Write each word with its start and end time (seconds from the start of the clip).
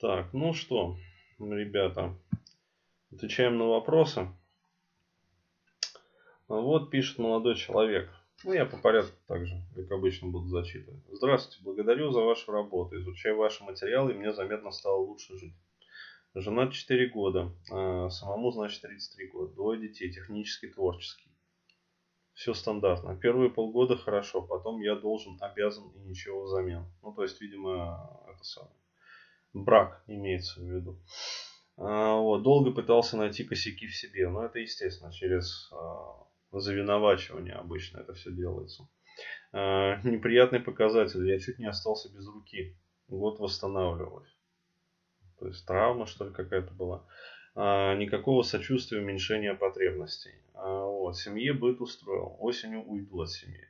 Так, 0.00 0.32
ну 0.32 0.52
что, 0.52 0.96
ребята, 1.40 2.16
отвечаем 3.10 3.58
на 3.58 3.66
вопросы. 3.66 4.28
Вот 6.46 6.90
пишет 6.90 7.18
молодой 7.18 7.56
человек. 7.56 8.08
Ну, 8.44 8.52
я 8.52 8.64
по 8.64 8.78
порядку 8.78 9.16
также, 9.26 9.60
как 9.74 9.90
обычно, 9.90 10.28
буду 10.28 10.46
зачитывать. 10.50 11.02
Здравствуйте, 11.10 11.64
благодарю 11.64 12.12
за 12.12 12.20
вашу 12.20 12.52
работу. 12.52 12.96
Изучая 12.96 13.34
ваши 13.34 13.64
материалы, 13.64 14.14
мне 14.14 14.32
заметно 14.32 14.70
стало 14.70 14.98
лучше 14.98 15.36
жить. 15.36 15.54
Жена 16.32 16.70
4 16.70 17.08
года, 17.08 17.52
а 17.68 18.08
самому, 18.08 18.52
значит, 18.52 18.80
33 18.82 19.26
года. 19.30 19.52
Двое 19.54 19.80
детей, 19.80 20.12
технический, 20.12 20.68
творческий. 20.68 21.28
Все 22.34 22.54
стандартно. 22.54 23.16
Первые 23.16 23.50
полгода 23.50 23.96
хорошо, 23.96 24.42
потом 24.42 24.80
я 24.80 24.94
должен, 24.94 25.36
обязан 25.40 25.90
и 25.90 25.98
ничего 25.98 26.44
взамен. 26.44 26.86
Ну, 27.02 27.12
то 27.12 27.24
есть, 27.24 27.40
видимо, 27.40 28.22
это 28.32 28.44
самое. 28.44 28.78
Брак 29.52 30.02
имеется 30.06 30.60
в 30.60 30.64
виду. 30.64 31.00
А, 31.76 32.16
вот, 32.16 32.42
долго 32.42 32.72
пытался 32.72 33.16
найти 33.16 33.44
косяки 33.44 33.86
в 33.86 33.94
себе, 33.94 34.28
но 34.28 34.44
это, 34.44 34.58
естественно, 34.58 35.12
через 35.12 35.70
а, 35.72 36.26
завиновачивание 36.52 37.54
обычно 37.54 38.00
это 38.00 38.14
все 38.14 38.32
делается. 38.32 38.88
А, 39.52 40.00
неприятный 40.02 40.60
показатель. 40.60 41.26
Я 41.28 41.38
чуть 41.38 41.58
не 41.58 41.66
остался 41.66 42.12
без 42.12 42.26
руки. 42.26 42.76
Год 43.06 43.38
восстанавливалась. 43.38 44.36
То 45.38 45.46
есть 45.46 45.64
травма, 45.66 46.06
что 46.06 46.26
ли, 46.26 46.32
какая-то 46.32 46.74
была. 46.74 47.06
Никакого 47.54 48.42
сочувствия, 48.42 49.00
уменьшения 49.00 49.54
потребностей. 49.54 50.34
Вот. 50.52 51.16
Семье 51.16 51.54
быт 51.54 51.80
устроил. 51.80 52.36
Осенью 52.38 52.82
уйду 52.84 53.22
от 53.22 53.30
семьи. 53.30 53.67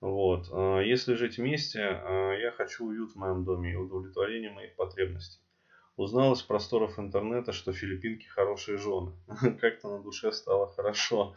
Вот. 0.00 0.48
А, 0.50 0.80
если 0.80 1.14
жить 1.14 1.38
вместе, 1.38 1.80
а, 1.82 2.32
я 2.32 2.50
хочу 2.52 2.86
уют 2.86 3.12
в 3.12 3.16
моем 3.16 3.44
доме 3.44 3.72
и 3.72 3.76
удовлетворение 3.76 4.50
моих 4.50 4.74
потребностей. 4.76 5.40
Узнал 5.96 6.32
из 6.32 6.42
просторов 6.42 6.98
интернета, 6.98 7.52
что 7.52 7.72
филиппинки 7.72 8.26
хорошие 8.26 8.78
жены. 8.78 9.12
Как-то 9.60 9.88
на 9.88 10.02
душе 10.02 10.32
стало 10.32 10.70
хорошо. 10.72 11.34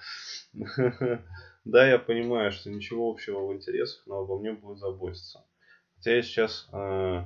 Да, 1.65 1.87
я 1.87 1.97
понимаю, 1.97 2.51
что 2.51 2.69
ничего 2.69 3.09
общего 3.09 3.47
в 3.47 3.53
интересах, 3.53 4.03
но 4.05 4.19
обо 4.19 4.37
мне 4.37 4.51
будет 4.51 4.79
заботиться. 4.79 5.45
Хотя 5.95 6.15
я 6.17 6.21
сейчас... 6.21 6.67
А, 6.73 7.25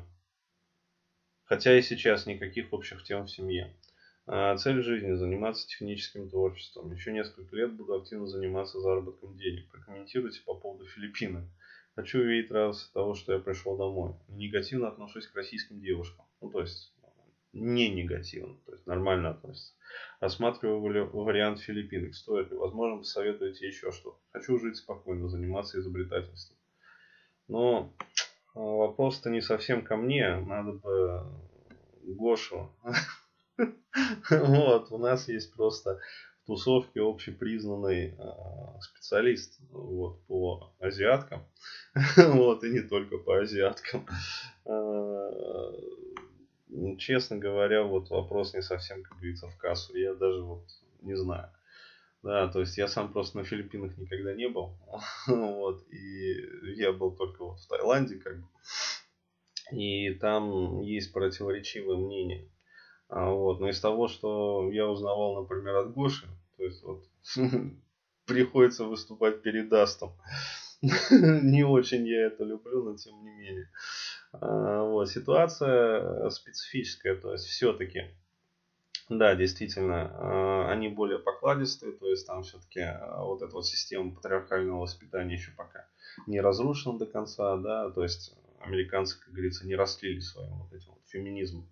хотя 1.43 1.75
и 1.75 1.81
сейчас 1.81 2.27
никаких 2.27 2.71
общих 2.71 3.03
тем 3.03 3.25
в 3.25 3.31
семье. 3.31 3.75
А, 4.29 4.57
цель 4.57 4.81
жизни– 4.81 5.13
заниматься 5.15 5.65
техническим 5.67 6.29
творчеством. 6.29 6.91
Еще 6.91 7.13
несколько 7.13 7.55
лет 7.55 7.73
буду 7.73 7.95
активно 7.95 8.27
заниматься 8.27 8.81
заработком 8.81 9.37
денег. 9.37 9.69
Прокомментируйте 9.71 10.41
по 10.45 10.53
поводу 10.53 10.85
Филиппинок. 10.85 11.45
Хочу 11.95 12.19
увидеть 12.19 12.51
от 12.51 12.75
того, 12.93 13.15
что 13.15 13.31
я 13.33 13.39
пришел 13.39 13.77
домой. 13.77 14.15
Негативно 14.27 14.89
отношусь 14.89 15.27
к 15.27 15.35
российским 15.35 15.79
девушкам. 15.79 16.25
Ну, 16.41 16.49
то 16.49 16.59
есть, 16.59 16.93
не 17.53 17.89
негативно, 17.89 18.57
то 18.65 18.73
есть 18.73 18.85
нормально 18.85 19.29
относится. 19.29 19.73
Рассматриваю 20.19 21.09
вариант 21.11 21.61
Филиппинок. 21.61 22.13
Стоит 22.13 22.51
ли? 22.51 22.57
Возможно, 22.57 22.97
посоветуете 22.97 23.65
еще 23.65 23.93
что-то. 23.93 24.19
Хочу 24.33 24.59
жить 24.59 24.75
спокойно, 24.75 25.29
заниматься 25.29 25.79
изобретательством. 25.79 26.57
Но 27.47 27.93
а, 28.53 28.59
вопрос-то 28.59 29.29
не 29.29 29.39
совсем 29.39 29.85
ко 29.85 29.95
мне. 29.95 30.35
Надо 30.35 30.73
бы 30.73 31.23
Гошу. 32.03 32.75
Вот, 34.29 34.91
у 34.91 34.97
нас 34.97 35.27
есть 35.27 35.53
просто 35.53 35.99
в 36.43 36.47
тусовке 36.47 37.01
общепризнанный 37.01 38.15
а, 38.19 38.79
специалист 38.81 39.59
вот, 39.71 40.23
по 40.27 40.73
азиаткам. 40.79 41.45
Вот, 42.17 42.63
и 42.63 42.69
не 42.69 42.81
только 42.81 43.17
по 43.17 43.39
азиаткам 43.39 44.05
а, 44.65 45.71
честно 46.97 47.37
говоря, 47.37 47.83
вот 47.83 48.09
вопрос 48.09 48.53
не 48.53 48.61
совсем, 48.61 49.03
как 49.03 49.17
говорится, 49.17 49.47
в 49.47 49.57
кассу. 49.57 49.95
Я 49.95 50.13
даже 50.13 50.41
вот 50.41 50.67
не 51.01 51.15
знаю. 51.15 51.49
Да, 52.23 52.47
то 52.47 52.59
есть 52.59 52.77
я 52.77 52.87
сам 52.87 53.11
просто 53.13 53.37
на 53.37 53.43
Филиппинах 53.43 53.97
никогда 53.97 54.33
не 54.33 54.49
был. 54.49 54.77
вот, 55.27 55.83
и 55.91 56.75
я 56.75 56.91
был 56.91 57.15
только 57.15 57.45
вот 57.45 57.59
в 57.59 57.67
Таиланде, 57.67 58.15
как 58.17 58.41
бы. 58.41 58.47
И 59.71 60.13
там 60.15 60.81
есть 60.81 61.13
противоречивые 61.13 61.97
мнения. 61.97 62.49
А, 63.09 63.29
вот, 63.29 63.59
но 63.59 63.69
из 63.69 63.79
того, 63.79 64.07
что 64.07 64.69
я 64.71 64.87
узнавал, 64.87 65.41
например, 65.41 65.77
от 65.77 65.93
Гоши, 65.93 66.27
то 66.57 66.63
есть 66.63 66.83
вот 66.83 67.05
приходится 68.25 68.85
выступать 68.85 69.41
перед 69.41 69.71
Астом. 69.71 70.13
не 71.11 71.63
очень 71.63 72.05
я 72.05 72.27
это 72.27 72.43
люблю, 72.43 72.83
но 72.83 72.95
тем 72.97 73.23
не 73.23 73.31
менее. 73.31 73.69
А, 74.33 74.83
вот, 74.83 75.09
ситуация 75.09 76.29
специфическая, 76.29 77.15
то 77.15 77.31
есть 77.31 77.45
все-таки, 77.45 78.11
да, 79.09 79.35
действительно, 79.35 80.11
а, 80.13 80.71
они 80.71 80.89
более 80.89 81.19
покладистые, 81.19 81.93
то 81.93 82.09
есть 82.09 82.27
там 82.27 82.43
все-таки 82.43 82.85
вот 83.17 83.41
эта 83.41 83.53
вот 83.53 83.65
система 83.65 84.13
патриархального 84.13 84.81
воспитания 84.81 85.33
еще 85.33 85.51
пока 85.51 85.87
не 86.27 86.41
разрушена 86.41 86.99
до 86.99 87.05
конца, 87.05 87.55
да, 87.57 87.89
то 87.89 88.03
есть 88.03 88.35
американцы, 88.59 89.19
как 89.19 89.33
говорится, 89.33 89.65
не 89.65 89.75
растлили 89.75 90.19
своим 90.19 90.57
вот 90.59 90.73
этим 90.73 90.91
вот 90.91 91.01
феминизмом, 91.07 91.69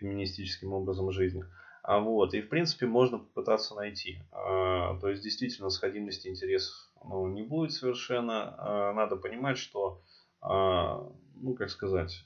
феминистическим 0.00 0.72
образом 0.72 1.12
жизни. 1.12 1.44
А 1.82 1.98
вот, 1.98 2.34
и 2.34 2.42
в 2.42 2.48
принципе 2.48 2.86
можно 2.86 3.18
попытаться 3.18 3.74
найти. 3.74 4.18
А, 4.32 4.98
то 4.98 5.08
есть 5.08 5.22
действительно 5.22 5.70
сходимости 5.70 6.28
интересов 6.28 6.74
ну, 7.04 7.26
не 7.28 7.42
будет 7.42 7.72
совершенно. 7.72 8.54
А, 8.58 8.92
надо 8.92 9.16
понимать, 9.16 9.58
что 9.58 10.02
а, 10.42 11.06
ну, 11.36 11.54
как 11.54 11.70
сказать, 11.70 12.24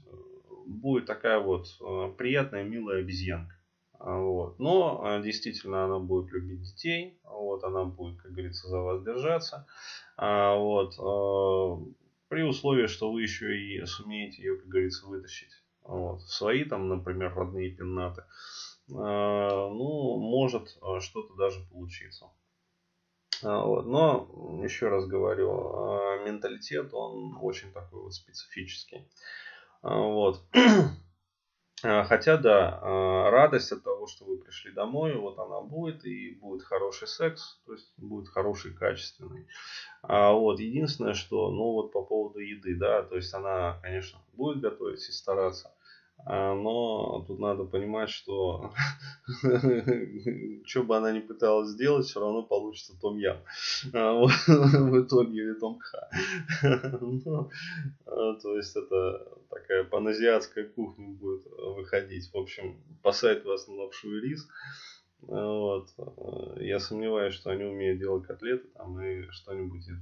будет 0.66 1.06
такая 1.06 1.38
вот 1.38 1.68
приятная, 2.16 2.64
милая 2.64 3.00
обезьянка. 3.00 3.54
Вот. 3.98 4.58
Но 4.58 5.20
действительно 5.22 5.84
она 5.84 5.98
будет 5.98 6.32
любить 6.32 6.62
детей, 6.62 7.18
вот, 7.24 7.64
она 7.64 7.84
будет, 7.84 8.20
как 8.20 8.32
говорится, 8.32 8.68
за 8.68 8.80
вас 8.80 9.02
держаться. 9.02 9.66
Вот, 10.18 10.94
при 12.28 12.42
условии, 12.42 12.86
что 12.86 13.12
вы 13.12 13.22
еще 13.22 13.56
и 13.56 13.86
сумеете 13.86 14.42
ее, 14.42 14.56
как 14.56 14.66
говорится, 14.66 15.06
вытащить. 15.06 15.63
Вот, 15.84 16.22
свои 16.22 16.64
там, 16.64 16.88
например, 16.88 17.34
родные 17.34 17.70
пенаты. 17.70 18.24
Ну, 18.86 20.18
может 20.18 20.76
э, 20.82 21.00
что-то 21.00 21.34
даже 21.36 21.60
получиться. 21.70 22.26
А, 23.42 23.64
вот. 23.64 23.86
Но, 23.86 24.60
еще 24.62 24.88
раз 24.88 25.06
говорю, 25.06 25.50
а, 25.52 26.24
менталитет, 26.24 26.92
он 26.92 27.36
очень 27.40 27.72
такой 27.72 28.02
вот 28.02 28.14
специфический. 28.14 29.08
А, 29.82 29.98
вот. 29.98 30.42
Хотя, 31.84 32.38
да, 32.38 32.80
радость 33.30 33.72
от 33.72 33.82
того, 33.82 34.06
что 34.06 34.24
вы 34.24 34.38
пришли 34.38 34.72
домой, 34.72 35.14
вот 35.16 35.38
она 35.38 35.60
будет, 35.60 36.04
и 36.06 36.30
будет 36.40 36.62
хороший 36.62 37.06
секс, 37.06 37.60
то 37.66 37.72
есть 37.72 37.92
будет 37.98 38.28
хороший, 38.28 38.72
качественный. 38.72 39.46
А 40.02 40.32
вот 40.32 40.60
единственное, 40.60 41.14
что, 41.14 41.50
ну 41.50 41.72
вот 41.72 41.92
по 41.92 42.02
поводу 42.02 42.38
еды, 42.38 42.74
да, 42.74 43.02
то 43.02 43.16
есть 43.16 43.34
она, 43.34 43.78
конечно, 43.82 44.18
будет 44.32 44.60
готовить 44.60 45.06
и 45.06 45.12
стараться, 45.12 45.74
а, 46.26 46.54
но 46.54 47.24
тут 47.26 47.38
надо 47.38 47.64
понимать, 47.64 48.08
что 48.08 48.72
что 50.64 50.82
бы 50.84 50.96
она 50.96 51.12
ни 51.12 51.20
пыталась 51.20 51.70
сделать, 51.70 52.06
все 52.06 52.20
равно 52.20 52.42
получится 52.42 52.98
том 52.98 53.18
ям. 53.18 53.38
А, 53.92 54.14
в 54.46 55.02
итоге 55.02 55.42
или 55.42 55.54
том 55.54 55.78
ха. 55.80 56.08
Ну, 57.00 58.38
то 58.40 58.56
есть 58.56 58.76
это 58.76 59.28
такая 59.64 59.84
паназиатская 59.84 60.69
кухня 60.69 61.08
будет 61.08 61.47
выходить. 61.47 62.30
В 62.32 62.36
общем, 62.36 62.82
посадить 63.02 63.44
вас 63.44 63.66
на 63.66 63.75
лапшу 63.75 64.14
и 64.16 64.20
рис. 64.20 64.47
Вот. 65.20 65.88
Я 66.60 66.78
сомневаюсь, 66.78 67.34
что 67.34 67.50
они 67.50 67.64
умеют 67.64 67.98
делать 67.98 68.26
котлеты 68.26 68.69
там 68.75 69.00
и 69.00 69.30
что-нибудь 69.30 69.88
из 69.88 69.98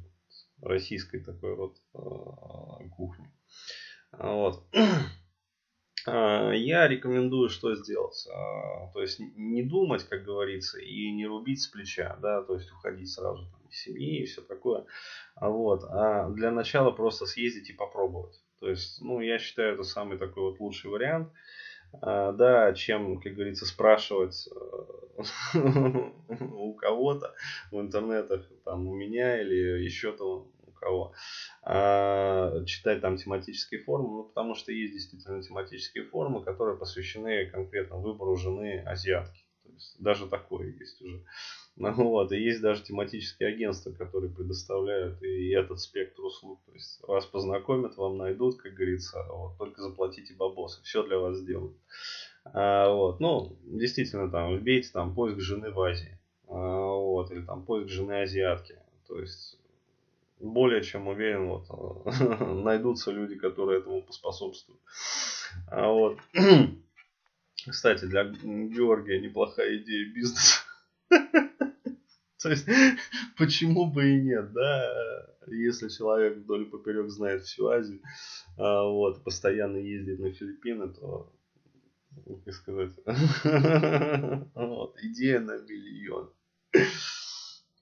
российской 0.61 1.21
такой 1.21 1.55
вот 1.55 1.77
кухни. 2.97 3.31
Вот. 4.13 4.65
Я 6.07 6.89
рекомендую 6.89 7.49
что 7.49 7.77
сделать. 7.77 8.27
То 8.93 9.01
есть 9.01 9.21
не 9.21 9.63
думать, 9.63 10.03
как 10.03 10.25
говорится, 10.25 10.81
и 10.81 11.13
не 11.13 11.27
рубить 11.27 11.63
с 11.63 11.69
плеча, 11.69 12.19
да, 12.21 12.43
то 12.43 12.55
есть 12.55 12.73
уходить 12.73 13.11
сразу 13.11 13.49
там, 13.53 13.61
из 13.69 13.81
семьи 13.81 14.23
и 14.23 14.27
все 14.27 14.43
такое. 14.43 14.85
Вот, 15.41 15.85
а 15.85 16.29
для 16.31 16.51
начала 16.51 16.91
просто 16.91 17.27
съездить 17.27 17.71
и 17.71 17.75
попробовать. 17.75 18.43
То 18.63 18.71
есть, 18.71 19.03
ну, 19.03 19.21
я 19.21 19.39
считаю, 19.39 19.75
это 19.75 19.83
самый 19.83 20.19
такой 20.19 20.45
вот 20.45 20.61
лучший 20.61 20.89
вариант. 20.89 21.29
Да, 22.01 22.73
чем, 22.75 23.21
как 23.21 23.35
говорится, 23.35 23.67
спрашивать 23.67 24.49
э, 24.49 25.59
у 26.55 26.73
кого-то 26.75 27.35
в 27.71 27.79
интернетах, 27.79 28.49
там, 28.65 28.87
у 28.87 28.95
меня 28.95 29.43
или 29.43 29.83
еще 29.85 30.13
то 30.13 30.49
кого, 30.83 31.15
а, 31.63 32.65
читать 32.65 33.01
там 33.01 33.17
тематические 33.17 33.81
форумы, 33.81 34.17
ну, 34.19 34.25
потому 34.25 34.55
что 34.55 34.73
есть 34.73 34.93
действительно 34.93 35.43
тематические 35.43 36.05
форумы, 36.05 36.43
которые 36.43 36.77
посвящены 36.77 37.47
конкретно 37.47 37.97
выбору 37.97 38.37
жены 38.37 38.83
азиатки. 38.85 39.45
То 39.63 39.71
есть, 39.71 40.03
даже 40.03 40.27
такое 40.27 40.69
есть 40.73 41.01
уже. 41.01 41.25
Ну, 41.77 42.09
вот, 42.09 42.33
и 42.33 42.39
есть 42.39 42.61
даже 42.61 42.83
тематические 42.83 43.49
агентства, 43.49 43.93
которые 43.93 44.31
предоставляют 44.31 45.23
и 45.23 45.51
этот 45.51 45.81
спектр 45.81 46.23
услуг. 46.23 46.61
То 46.67 46.73
есть 46.73 47.01
вас 47.07 47.27
познакомят, 47.27 47.97
вам 47.97 48.19
найдут, 48.19 48.61
как 48.61 48.75
говорится, 48.75 49.25
вот, 49.31 49.57
только 49.59 49.83
заплатите 49.83 50.35
бабосы, 50.35 50.83
все 50.83 51.03
для 51.03 51.19
вас 51.19 51.39
сделают. 51.39 51.77
А, 52.45 52.93
вот, 52.93 53.21
ну, 53.21 53.57
действительно, 53.63 54.31
там, 54.31 54.57
вбейте 54.57 54.91
там 54.93 55.15
поиск 55.15 55.41
жены 55.41 55.71
в 55.71 55.81
Азии. 55.81 56.19
А, 56.49 56.55
вот, 56.55 57.31
или 57.31 57.43
там 57.43 57.65
поиск 57.65 57.89
жены 57.89 58.23
азиатки. 58.23 58.77
То 59.09 59.19
есть, 59.21 59.59
более 60.41 60.83
чем 60.83 61.09
уверен, 61.09 61.49
вот, 61.49 61.67
найдутся 62.65 63.13
люди, 63.13 63.37
которые 63.37 63.81
этому 63.81 64.03
поспособствуют. 64.03 64.81
А 65.69 65.89
вот, 65.91 66.19
кстати, 67.71 68.05
для 68.05 68.25
Георгия 68.25 69.21
неплохая 69.21 69.79
идея 69.79 70.13
бизнеса. 70.13 70.63
То 72.43 72.51
есть, 72.51 72.67
почему 73.39 73.87
бы 73.87 74.11
и 74.11 74.21
нет, 74.21 74.53
да, 74.53 75.27
если 75.47 75.89
человек 75.89 76.39
вдоль 76.39 76.63
и 76.63 76.71
поперек 76.71 77.09
знает 77.09 77.43
всю 77.43 77.69
Азию, 77.69 78.01
а, 78.59 78.85
вот, 78.85 79.23
постоянно 79.23 79.77
ездит 79.77 80.19
на 80.19 80.33
Филиппины, 80.33 80.89
то, 80.89 81.33
как 82.45 82.55
сказать, 82.55 82.93
вот, 84.55 84.97
идея 85.03 85.41
на 85.41 85.59
миллион. 85.59 86.33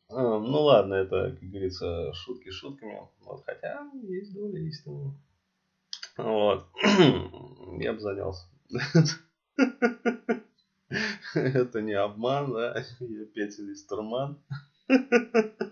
А, 0.09 0.39
ну 0.39 0.63
ладно, 0.63 0.95
это, 0.95 1.37
как 1.39 1.49
говорится, 1.49 2.13
шутки 2.13 2.51
шутками. 2.51 2.99
Вот, 3.21 3.45
хотя 3.47 3.89
есть 4.03 4.35
доля 4.35 4.61
истины. 4.61 5.15
Вот. 6.17 6.67
Я 7.81 7.93
бы 7.93 8.01
занялся. 8.01 8.47
Это 11.35 11.81
не 11.81 11.93
обман, 11.93 12.53
да? 12.53 12.85
Я 13.01 13.25
Петя 13.27 13.63
Листерман. 13.63 14.39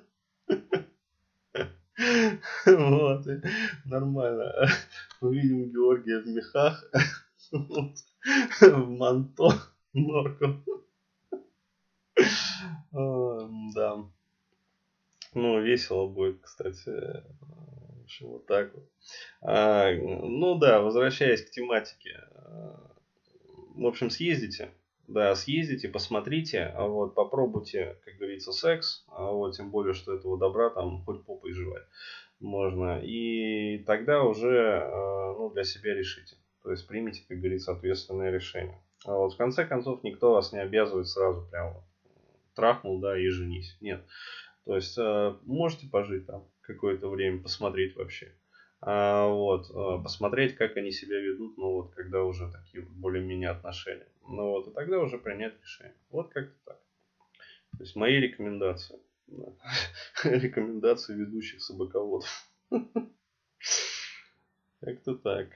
Вот, 2.64 3.26
нормально. 3.84 4.68
Увидим 5.20 5.70
Георгия 5.70 6.20
в 6.20 6.28
мехах, 6.28 6.84
в 7.50 8.86
манто, 8.86 9.48
норку. 9.92 10.62
Да. 12.92 14.04
Ну, 15.34 15.60
весело 15.60 16.06
будет, 16.06 16.40
кстати. 16.40 16.88
В 16.88 18.02
общем, 18.04 18.28
вот 18.28 18.46
так 18.46 18.72
вот. 18.74 18.88
А, 19.42 19.90
ну 19.92 20.56
да, 20.56 20.80
возвращаясь 20.80 21.42
к 21.42 21.50
тематике. 21.50 22.22
В 23.74 23.86
общем, 23.86 24.10
съездите 24.10 24.72
да, 25.08 25.34
съездите, 25.34 25.88
посмотрите, 25.88 26.64
а 26.76 26.86
вот 26.86 27.14
попробуйте, 27.14 27.96
как 28.04 28.16
говорится, 28.16 28.52
секс, 28.52 29.04
а 29.08 29.32
вот 29.32 29.56
тем 29.56 29.70
более, 29.70 29.94
что 29.94 30.14
этого 30.14 30.38
добра 30.38 30.70
там 30.70 31.02
хоть 31.04 31.24
попой 31.24 31.52
жевать 31.52 31.84
можно, 32.40 33.00
и 33.02 33.78
тогда 33.78 34.22
уже 34.22 34.54
э, 34.54 35.34
ну, 35.38 35.50
для 35.50 35.64
себя 35.64 35.94
решите. 35.94 36.36
То 36.62 36.70
есть 36.70 36.86
примите, 36.86 37.24
как 37.26 37.38
говорится, 37.38 37.72
ответственное 37.72 38.30
решение. 38.30 38.80
А 39.06 39.16
вот 39.16 39.34
в 39.34 39.36
конце 39.36 39.64
концов 39.64 40.02
никто 40.04 40.32
вас 40.32 40.52
не 40.52 40.60
обязывает 40.60 41.08
сразу 41.08 41.48
прям 41.50 41.74
вот 41.74 41.84
трахнул, 42.54 43.00
да, 43.00 43.18
и 43.18 43.28
женись. 43.28 43.76
Нет. 43.80 44.04
То 44.64 44.76
есть 44.76 44.98
можете 45.46 45.88
пожить 45.88 46.26
там 46.26 46.46
какое-то 46.60 47.08
время, 47.08 47.42
посмотреть 47.42 47.96
вообще. 47.96 48.34
А, 48.80 49.26
вот, 49.26 49.70
э, 49.70 50.02
посмотреть, 50.02 50.54
как 50.56 50.76
они 50.76 50.92
себя 50.92 51.18
ведут, 51.18 51.58
ну 51.58 51.72
вот, 51.72 51.94
когда 51.94 52.22
уже 52.22 52.50
такие 52.50 52.84
более-менее 52.84 53.50
отношения. 53.50 54.06
Ну 54.22 54.50
вот, 54.50 54.68
и 54.68 54.70
тогда 54.70 55.00
уже 55.00 55.18
принять 55.18 55.60
решение. 55.60 55.96
Вот 56.10 56.28
как-то 56.32 56.54
так. 56.64 56.80
То 57.76 57.84
есть 57.84 57.96
мои 57.96 58.16
рекомендации. 58.20 59.00
Да. 59.26 59.52
Рекомендации 60.24 61.14
ведущих 61.14 61.60
собаководов. 61.60 62.28
Как-то 64.80 65.14
так. 65.16 65.48